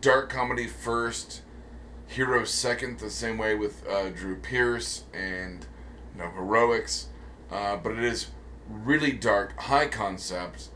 [0.00, 1.42] dark comedy first,
[2.06, 5.66] hero second, the same way with uh, Drew Pearce and
[6.16, 7.08] No Heroics,
[7.50, 8.28] uh, but it is
[8.70, 10.68] really dark, high concept.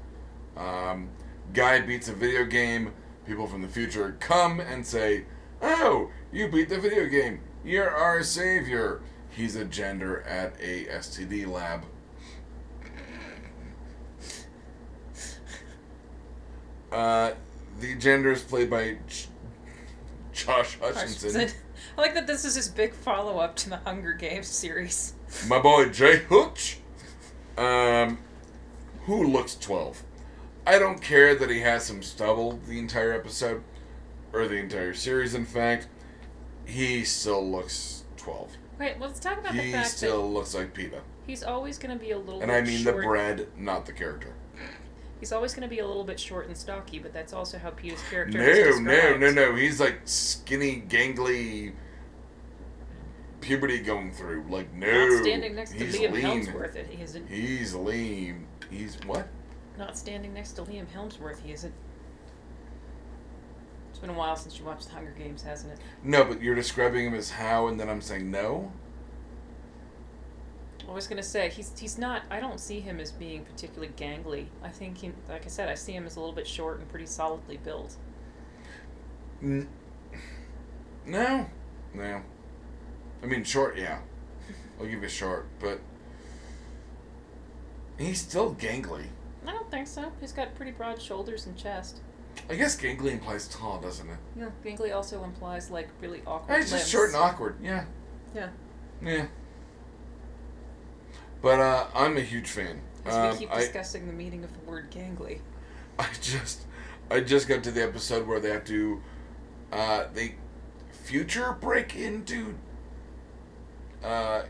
[0.56, 1.08] Um,
[1.54, 2.92] guy beats a video game.
[3.26, 5.24] People from the future come and say,
[5.62, 7.40] "Oh, you beat the video game.
[7.64, 11.84] You're our savior." He's a gender at a STD lab.
[16.90, 17.32] Uh,
[17.80, 19.28] the gender is played by J-
[20.32, 21.52] Josh Hutcherson.
[21.96, 25.14] I like that this is his big follow up to the Hunger Games series.
[25.48, 26.78] My boy Jay Hooch,
[27.56, 28.18] um,
[29.06, 30.02] who looks 12.
[30.66, 33.62] I don't care that he has some stubble the entire episode,
[34.32, 35.88] or the entire series, in fact.
[36.64, 38.52] He still looks 12.
[38.78, 41.00] Wait, let's talk about the He fact still looks like PETA.
[41.26, 42.40] he's always going to be a little.
[42.40, 43.04] And bit I mean the short.
[43.04, 44.32] bread, not the character.
[45.20, 47.70] He's always going to be a little bit short and stocky, but that's also how
[47.70, 49.20] Peeta's character No, is no, described.
[49.20, 49.54] no, no.
[49.54, 51.74] He's like skinny, gangly,
[53.40, 54.44] puberty going through.
[54.48, 56.24] Like no, Not standing next to he's Liam lean.
[56.46, 57.28] Hemsworth, he isn't.
[57.28, 58.46] He's lean.
[58.70, 59.28] He's what?
[59.78, 61.72] Not standing next to Liam Hemsworth, he isn't.
[64.02, 65.78] It's been a while since you watched The Hunger Games, hasn't it?
[66.02, 68.72] No, but you're describing him as how, and then I'm saying no.
[70.88, 72.22] I was gonna say he's he's not.
[72.28, 74.46] I don't see him as being particularly gangly.
[74.60, 76.88] I think, he, like I said, I see him as a little bit short and
[76.88, 77.94] pretty solidly built.
[79.40, 79.68] N-
[81.06, 81.46] no,
[81.94, 82.22] no.
[83.22, 84.00] I mean, short, yeah.
[84.80, 85.78] I'll give you short, but
[87.98, 89.04] he's still gangly.
[89.46, 90.10] I don't think so.
[90.20, 92.00] He's got pretty broad shoulders and chest.
[92.50, 94.16] I guess gangly implies tall, doesn't it?
[94.38, 96.56] Yeah, gangly also implies like really awkward.
[96.56, 96.88] He's just limbs.
[96.90, 97.56] short and awkward.
[97.62, 97.84] Yeah.
[98.34, 98.48] Yeah.
[99.02, 99.26] Yeah.
[101.40, 102.80] But uh, I'm a huge fan.
[103.04, 105.40] As Um, we keep I, discussing the meaning of the word gangly.
[105.98, 106.62] I just
[107.10, 109.02] I just got to the episode where they have to
[109.72, 110.36] uh they
[110.90, 112.54] future break into
[114.04, 114.42] uh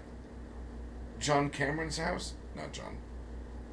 [1.19, 2.35] John Cameron's house?
[2.55, 2.97] Not John.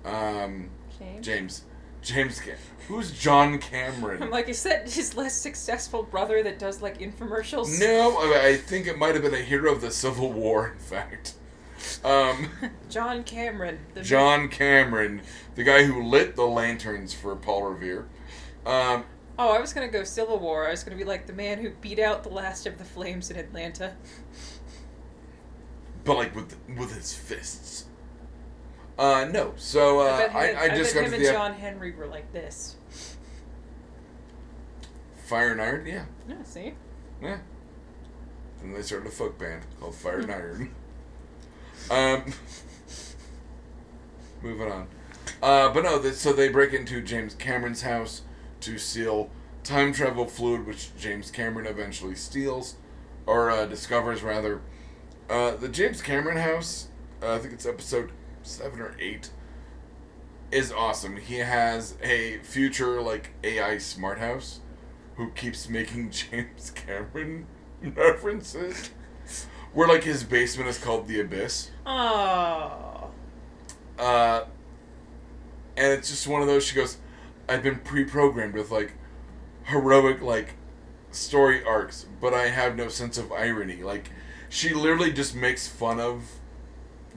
[0.05, 1.25] Um James.
[1.25, 1.65] James.
[2.01, 2.55] James Cam-
[2.87, 4.23] Who's John Cameron?
[4.23, 7.79] I'm like, is that his less successful brother that does like infomercials?
[7.79, 10.79] No, I I think it might have been a hero of the Civil War, in
[10.79, 11.33] fact.
[12.03, 12.49] Um
[12.89, 13.79] John Cameron.
[13.93, 15.21] The John Cameron,
[15.55, 18.07] the guy who lit the lanterns for Paul Revere.
[18.65, 19.05] Um
[19.37, 20.67] Oh, I was gonna go Civil War.
[20.67, 23.29] I was gonna be like the man who beat out the last of the flames
[23.29, 23.95] in Atlanta.
[26.03, 27.85] but like with with his fists.
[28.99, 29.53] Uh, no.
[29.55, 31.53] So uh, I bet him, I, and, I just bet him to and the John
[31.53, 32.75] Henry were like this.
[35.25, 35.85] Fire and Iron.
[35.85, 36.73] Yeah, Yeah, see?
[37.21, 37.37] yeah.
[38.61, 40.75] Then they started a folk band called Fire and Iron.
[41.89, 42.33] Um,
[44.41, 44.87] moving on.
[45.41, 48.23] Uh, but no, th- so they break into James Cameron's house
[48.61, 49.29] to steal
[49.63, 52.75] time travel fluid, which James Cameron eventually steals,
[53.25, 54.59] or uh, discovers rather.
[55.29, 56.87] Uh, the James Cameron house,
[57.23, 58.11] uh, I think it's episode
[58.49, 59.29] seven or eight,
[60.51, 61.17] is awesome.
[61.17, 64.59] He has a future like AI smart house
[65.15, 67.45] who keeps making James Cameron
[67.95, 68.89] references.
[69.73, 71.69] Where like his basement is called the Abyss.
[71.85, 73.11] Oh.
[73.99, 74.45] Uh,
[75.77, 76.65] and it's just one of those.
[76.65, 76.97] She goes,
[77.47, 78.93] "I've been pre-programmed with like
[79.65, 80.55] heroic like
[81.11, 84.09] story arcs, but I have no sense of irony." Like,
[84.49, 86.38] she literally just makes fun of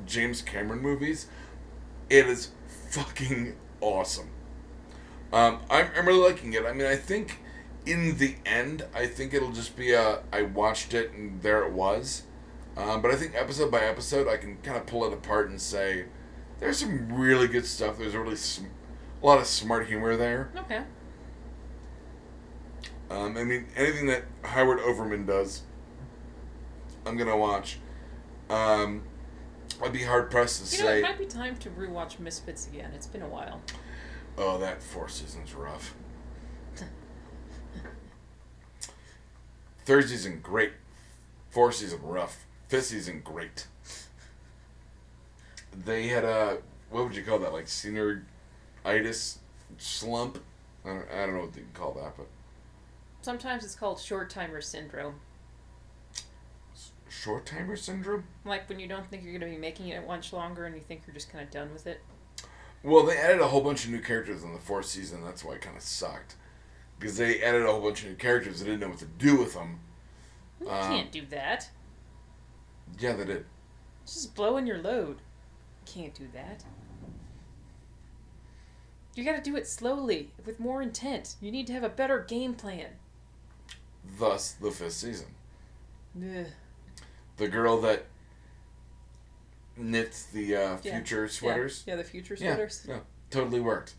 [0.06, 1.26] James Cameron movies.
[2.10, 2.50] It is
[2.90, 4.30] fucking awesome.
[5.32, 6.64] Um, I'm, I'm really liking it.
[6.66, 7.38] I mean, I think
[7.86, 11.72] in the end, I think it'll just be a I watched it and there it
[11.72, 12.22] was.
[12.76, 15.60] Um, but I think episode by episode, I can kind of pull it apart and
[15.60, 16.06] say
[16.58, 17.98] there's some really good stuff.
[17.98, 18.66] There's a really sm-
[19.22, 20.50] a lot of smart humor there.
[20.56, 20.82] Okay.
[23.10, 25.62] Um, I mean, anything that Howard Overman does,
[27.04, 27.78] I'm gonna watch.
[28.48, 29.02] Um,
[29.82, 32.66] I'd be hard pressed to You know, say, it might be time to rewatch Misfits
[32.68, 32.92] again.
[32.94, 33.60] It's been a while.
[34.38, 35.94] "Oh, that four seasons rough."
[39.84, 40.72] Third season great,
[41.50, 43.66] fourth season rough, fifth season great.
[45.84, 46.58] They had a
[46.90, 47.52] what would you call that?
[47.52, 49.38] Like senioritis
[49.78, 50.38] slump.
[50.84, 52.26] I don't, I don't know what you call that, but
[53.22, 55.20] Sometimes it's called short timer syndrome.
[57.22, 58.24] Short timer syndrome.
[58.44, 60.80] Like when you don't think you're going to be making it much longer and you
[60.80, 62.00] think you're just kind of done with it.
[62.82, 65.22] Well, they added a whole bunch of new characters in the fourth season.
[65.24, 66.34] That's why it kind of sucked.
[66.98, 68.58] Because they added a whole bunch of new characters.
[68.58, 69.78] They didn't know what to do with them.
[70.60, 71.70] You Um, can't do that.
[72.98, 73.44] Yeah, they did.
[74.02, 75.18] It's just blowing your load.
[75.86, 76.64] Can't do that.
[79.14, 81.36] You gotta do it slowly, with more intent.
[81.40, 82.88] You need to have a better game plan.
[84.18, 85.26] Thus, the fifth season.
[86.16, 86.46] Ugh.
[87.36, 88.04] The girl that
[89.76, 90.96] knits the uh, Yeah.
[90.98, 91.84] future sweaters.
[91.86, 92.86] Yeah, yeah the future sweaters.
[92.88, 93.94] yeah, totally worked.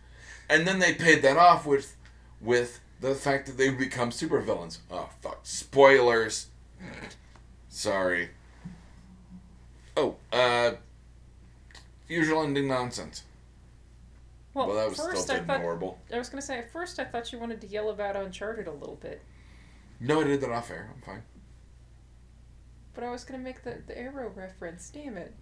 [0.49, 1.95] And then they paid that off with,
[2.41, 4.79] with the fact that they become supervillains.
[4.91, 5.39] Oh fuck!
[5.43, 6.47] Spoilers.
[7.69, 8.29] Sorry.
[9.97, 10.73] Oh, uh,
[12.07, 13.23] usual ending nonsense.
[14.53, 15.99] Well, Well, that was first still I thought horrible.
[16.13, 18.71] I was gonna say at first I thought you wanted to yell about Uncharted a
[18.71, 19.21] little bit,
[19.99, 20.91] No, I did that off air.
[20.93, 21.23] I'm fine.
[22.93, 24.89] But I was gonna make the the arrow reference.
[24.89, 25.33] Damn it!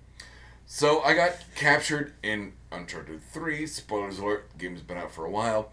[0.65, 3.67] So I got captured in Uncharted 3.
[3.67, 5.71] Spoilers alert, game's been out for a while.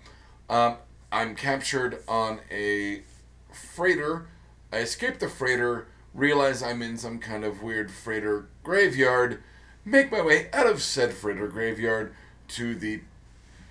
[0.50, 0.78] Um,
[1.12, 3.02] I'm captured on a
[3.52, 4.26] freighter.
[4.72, 9.42] I escape the freighter, realize I'm in some kind of weird freighter graveyard,
[9.84, 12.12] make my way out of said freighter graveyard
[12.48, 13.00] to the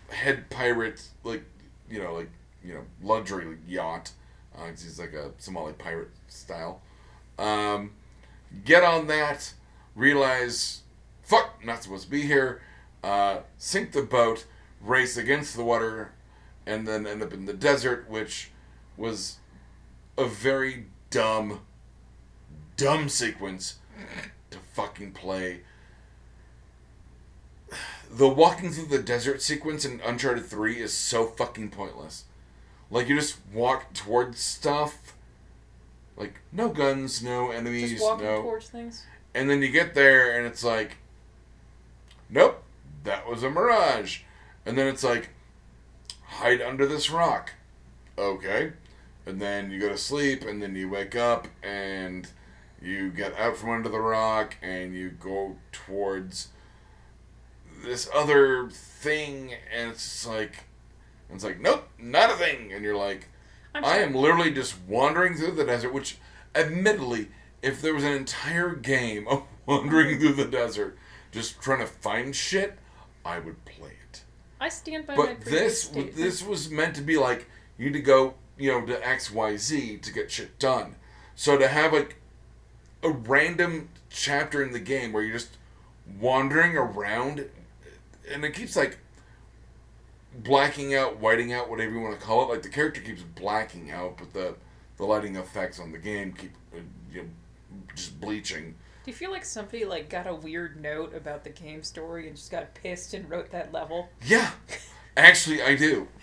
[0.09, 1.43] head pirate, like
[1.89, 2.29] you know, like
[2.63, 4.11] you know, luxury yacht.
[4.57, 6.81] Uh, he's like a Somali pirate style.
[7.37, 7.91] Um,
[8.65, 9.53] get on that.
[9.95, 10.81] Realize,
[11.23, 12.61] fuck, not supposed to be here.
[13.03, 14.45] Uh, sink the boat,
[14.81, 16.11] race against the water,
[16.65, 18.51] and then end up in the desert, which
[18.97, 19.37] was
[20.17, 21.61] a very dumb,
[22.75, 23.75] dumb sequence
[24.49, 25.61] to fucking play.
[28.09, 32.25] The walking through the desert sequence in Uncharted 3 is so fucking pointless.
[32.89, 35.13] Like, you just walk towards stuff.
[36.17, 38.41] Like, no guns, no enemies, Just walking no.
[38.41, 39.05] towards things.
[39.33, 40.97] And then you get there and it's like,
[42.29, 42.63] nope,
[43.03, 44.21] that was a mirage.
[44.65, 45.29] And then it's like,
[46.23, 47.53] hide under this rock.
[48.17, 48.73] Okay.
[49.25, 52.27] And then you go to sleep and then you wake up and
[52.81, 56.49] you get out from under the rock and you go towards
[57.83, 60.65] this other thing and it's like,
[61.31, 62.71] it's like, nope, not a thing.
[62.73, 63.27] And you're like,
[63.73, 66.17] I'm I am literally just wandering through the desert, which,
[66.55, 67.29] admittedly,
[67.61, 70.97] if there was an entire game of wandering through the desert,
[71.31, 72.77] just trying to find shit,
[73.25, 74.23] I would play it.
[74.59, 76.15] I stand by my But previous this, statement.
[76.15, 79.55] this was meant to be like you need to go, you know, to X, Y,
[79.57, 80.95] Z to get shit done.
[81.35, 82.15] So to have like
[83.03, 85.57] a random chapter in the game where you're just
[86.19, 87.45] wandering around,
[88.31, 88.97] and it keeps like
[90.43, 92.49] blacking out, whiting out, whatever you want to call it.
[92.53, 94.55] Like the character keeps blacking out, but the
[94.97, 96.79] the lighting effects on the game keep uh,
[97.11, 97.29] you know,
[97.95, 98.75] just bleaching.
[99.05, 102.35] Do you feel like somebody like got a weird note about the game story and
[102.35, 104.09] just got pissed and wrote that level?
[104.25, 104.51] Yeah,
[105.15, 106.07] actually, I do.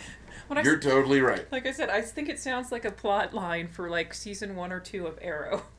[0.47, 1.51] When You're totally right.
[1.51, 4.73] like I said, I think it sounds like a plot line for like season one
[4.73, 5.63] or two of Arrow.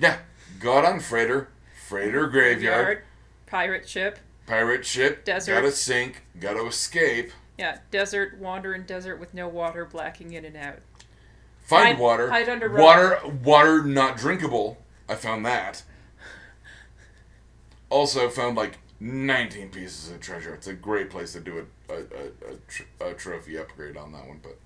[0.00, 0.18] Yeah,
[0.60, 1.48] God on freighter,
[1.88, 3.02] freighter graveyard,
[3.46, 4.20] pirate ship.
[4.48, 5.54] Pirate ship, Desert.
[5.54, 10.56] gotta sink, gotta escape, Yeah, desert, wander in desert with no water, blacking in and
[10.56, 10.78] out.
[11.60, 12.80] find Hide- water, hide under rock.
[12.82, 14.78] water, water not drinkable.
[15.08, 15.82] I found that.
[17.90, 20.52] Also found like 19 pieces of treasure.
[20.54, 24.12] It's a great place to do a a, a, a, tr- a trophy upgrade on
[24.12, 24.58] that one, but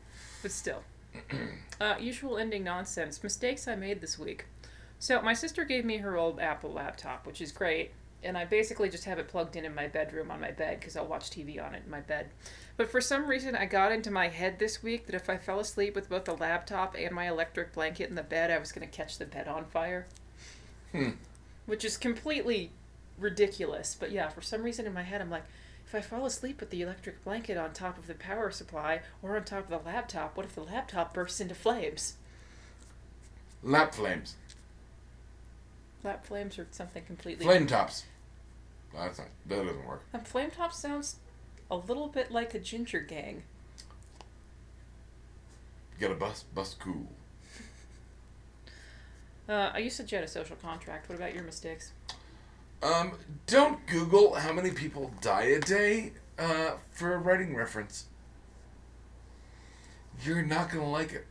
[0.42, 0.82] But still.
[1.80, 3.22] uh, usual ending nonsense.
[3.22, 4.46] Mistakes I made this week.
[4.98, 7.92] So, my sister gave me her old Apple laptop, which is great,
[8.24, 10.96] and I basically just have it plugged in in my bedroom on my bed because
[10.96, 12.28] I'll watch TV on it in my bed.
[12.76, 15.60] But for some reason, I got into my head this week that if I fell
[15.60, 18.88] asleep with both the laptop and my electric blanket in the bed, I was going
[18.88, 20.06] to catch the bed on fire.
[20.92, 21.10] Hmm.
[21.66, 22.70] Which is completely
[23.18, 23.96] ridiculous.
[23.98, 25.44] But yeah, for some reason in my head, I'm like,
[25.86, 29.36] if I fall asleep with the electric blanket on top of the power supply or
[29.36, 32.16] on top of the laptop, what if the laptop bursts into flames?
[33.64, 34.34] lap flames,
[36.02, 37.44] Lap flames or something completely.
[37.44, 38.04] flame tops.
[38.94, 40.04] That's not, that doesn't work.
[40.12, 41.16] And flame top sounds
[41.70, 43.42] a little bit like a ginger gang.
[45.98, 47.06] You gotta bust bust cool.
[49.48, 51.08] Uh, I used to jet a social contract.
[51.08, 51.90] What about your mistakes?
[52.80, 53.12] Um,
[53.48, 58.06] don't Google how many people die a day uh, for a writing reference.
[60.24, 61.26] You're not gonna like it.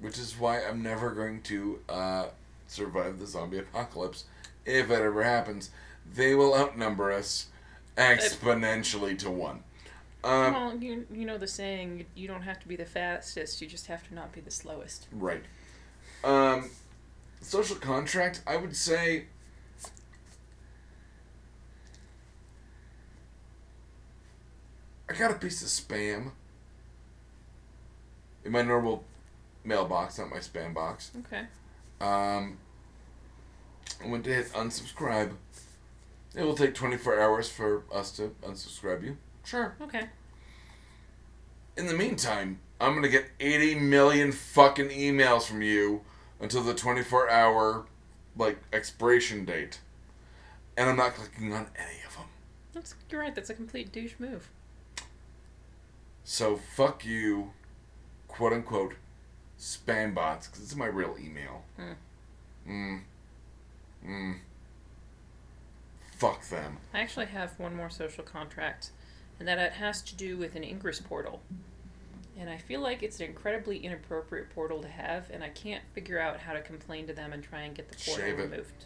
[0.00, 2.26] Which is why I'm never going to uh,
[2.66, 4.24] survive the zombie apocalypse.
[4.66, 5.70] If it ever happens,
[6.12, 7.46] they will outnumber us
[7.96, 9.62] exponentially to one.
[10.24, 13.68] Um, well, you, you know the saying, you, don't have to be the fastest, you
[13.68, 15.06] just have to not be the slowest.
[15.12, 15.42] Right.
[16.24, 16.70] Um,
[17.42, 19.26] social contract, I would say.
[25.10, 26.30] I got a piece of spam
[28.44, 29.04] in my normal
[29.62, 31.10] mailbox, not my spam box.
[31.26, 31.44] Okay.
[32.00, 32.56] Um,
[34.02, 35.32] I went to hit unsubscribe.
[36.34, 39.16] It will take 24 hours for us to unsubscribe you.
[39.44, 39.76] Sure.
[39.80, 40.08] Okay.
[41.76, 46.02] In the meantime, I'm gonna get 80 million fucking emails from you
[46.40, 47.86] until the 24 hour,
[48.36, 49.80] like, expiration date.
[50.76, 52.26] And I'm not clicking on any of them.
[52.72, 53.34] That's you're right.
[53.34, 54.50] That's a complete douche move.
[56.24, 57.52] So fuck you,
[58.26, 58.94] quote unquote,
[59.58, 61.62] spam bots, because it's my real email.
[61.76, 61.92] Hmm.
[62.68, 63.00] Mm.
[64.06, 64.36] Mm.
[66.16, 66.78] Fuck them.
[66.92, 68.90] I actually have one more social contract,
[69.38, 71.42] and that it has to do with an Ingress portal.
[72.38, 76.18] And I feel like it's an incredibly inappropriate portal to have, and I can't figure
[76.18, 78.42] out how to complain to them and try and get the portal Shave it.
[78.42, 78.84] removed.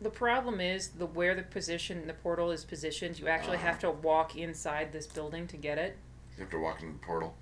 [0.00, 3.18] The problem is the where the position the portal is positioned.
[3.18, 3.66] You actually Uh-huh.
[3.66, 5.96] have to walk inside this building to get it.
[6.36, 7.34] You have to walk in the portal.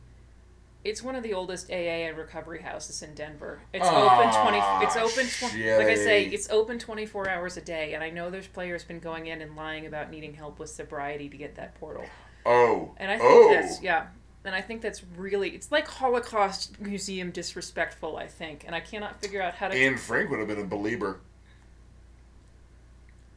[0.84, 3.60] It's one of the oldest AA and recovery houses in Denver.
[3.72, 4.84] It's Aw, open twenty.
[4.84, 5.26] It's open.
[5.26, 7.94] Tw- like I say, it's open twenty four hours a day.
[7.94, 11.28] And I know there's players been going in and lying about needing help with sobriety
[11.30, 12.04] to get that portal.
[12.44, 12.92] Oh.
[12.98, 13.50] And I think oh.
[13.52, 14.06] that's yeah.
[14.44, 18.18] And I think that's really it's like Holocaust museum disrespectful.
[18.18, 19.74] I think, and I cannot figure out how to.
[19.74, 21.20] Anne Frank would have been a believer.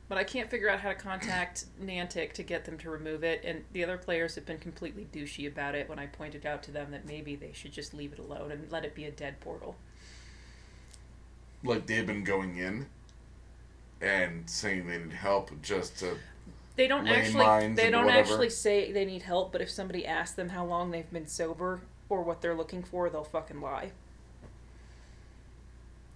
[0.09, 3.43] But I can't figure out how to contact Niantic to get them to remove it,
[3.43, 6.71] and the other players have been completely douchey about it when I pointed out to
[6.71, 9.39] them that maybe they should just leave it alone and let it be a dead
[9.41, 9.75] portal.
[11.63, 12.85] Like they've been going in
[14.01, 16.17] and saying they need help just to.
[16.77, 18.29] They don't actually they don't whatever.
[18.29, 21.81] actually say they need help, but if somebody asks them how long they've been sober
[22.07, 23.91] or what they're looking for, they'll fucking lie.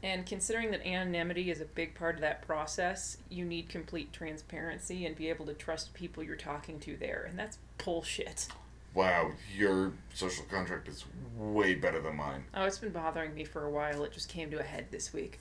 [0.04, 5.06] And considering that anonymity is a big part of that process, you need complete transparency
[5.06, 8.48] and be able to trust people you're talking to there, and that's bullshit.
[8.94, 11.06] Wow, your social contract is
[11.38, 12.46] way better than mine.
[12.54, 14.04] Oh, it's been bothering me for a while.
[14.04, 15.40] It just came to a head this week.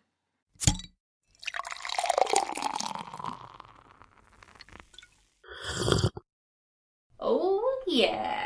[7.20, 8.45] Oh, yeah.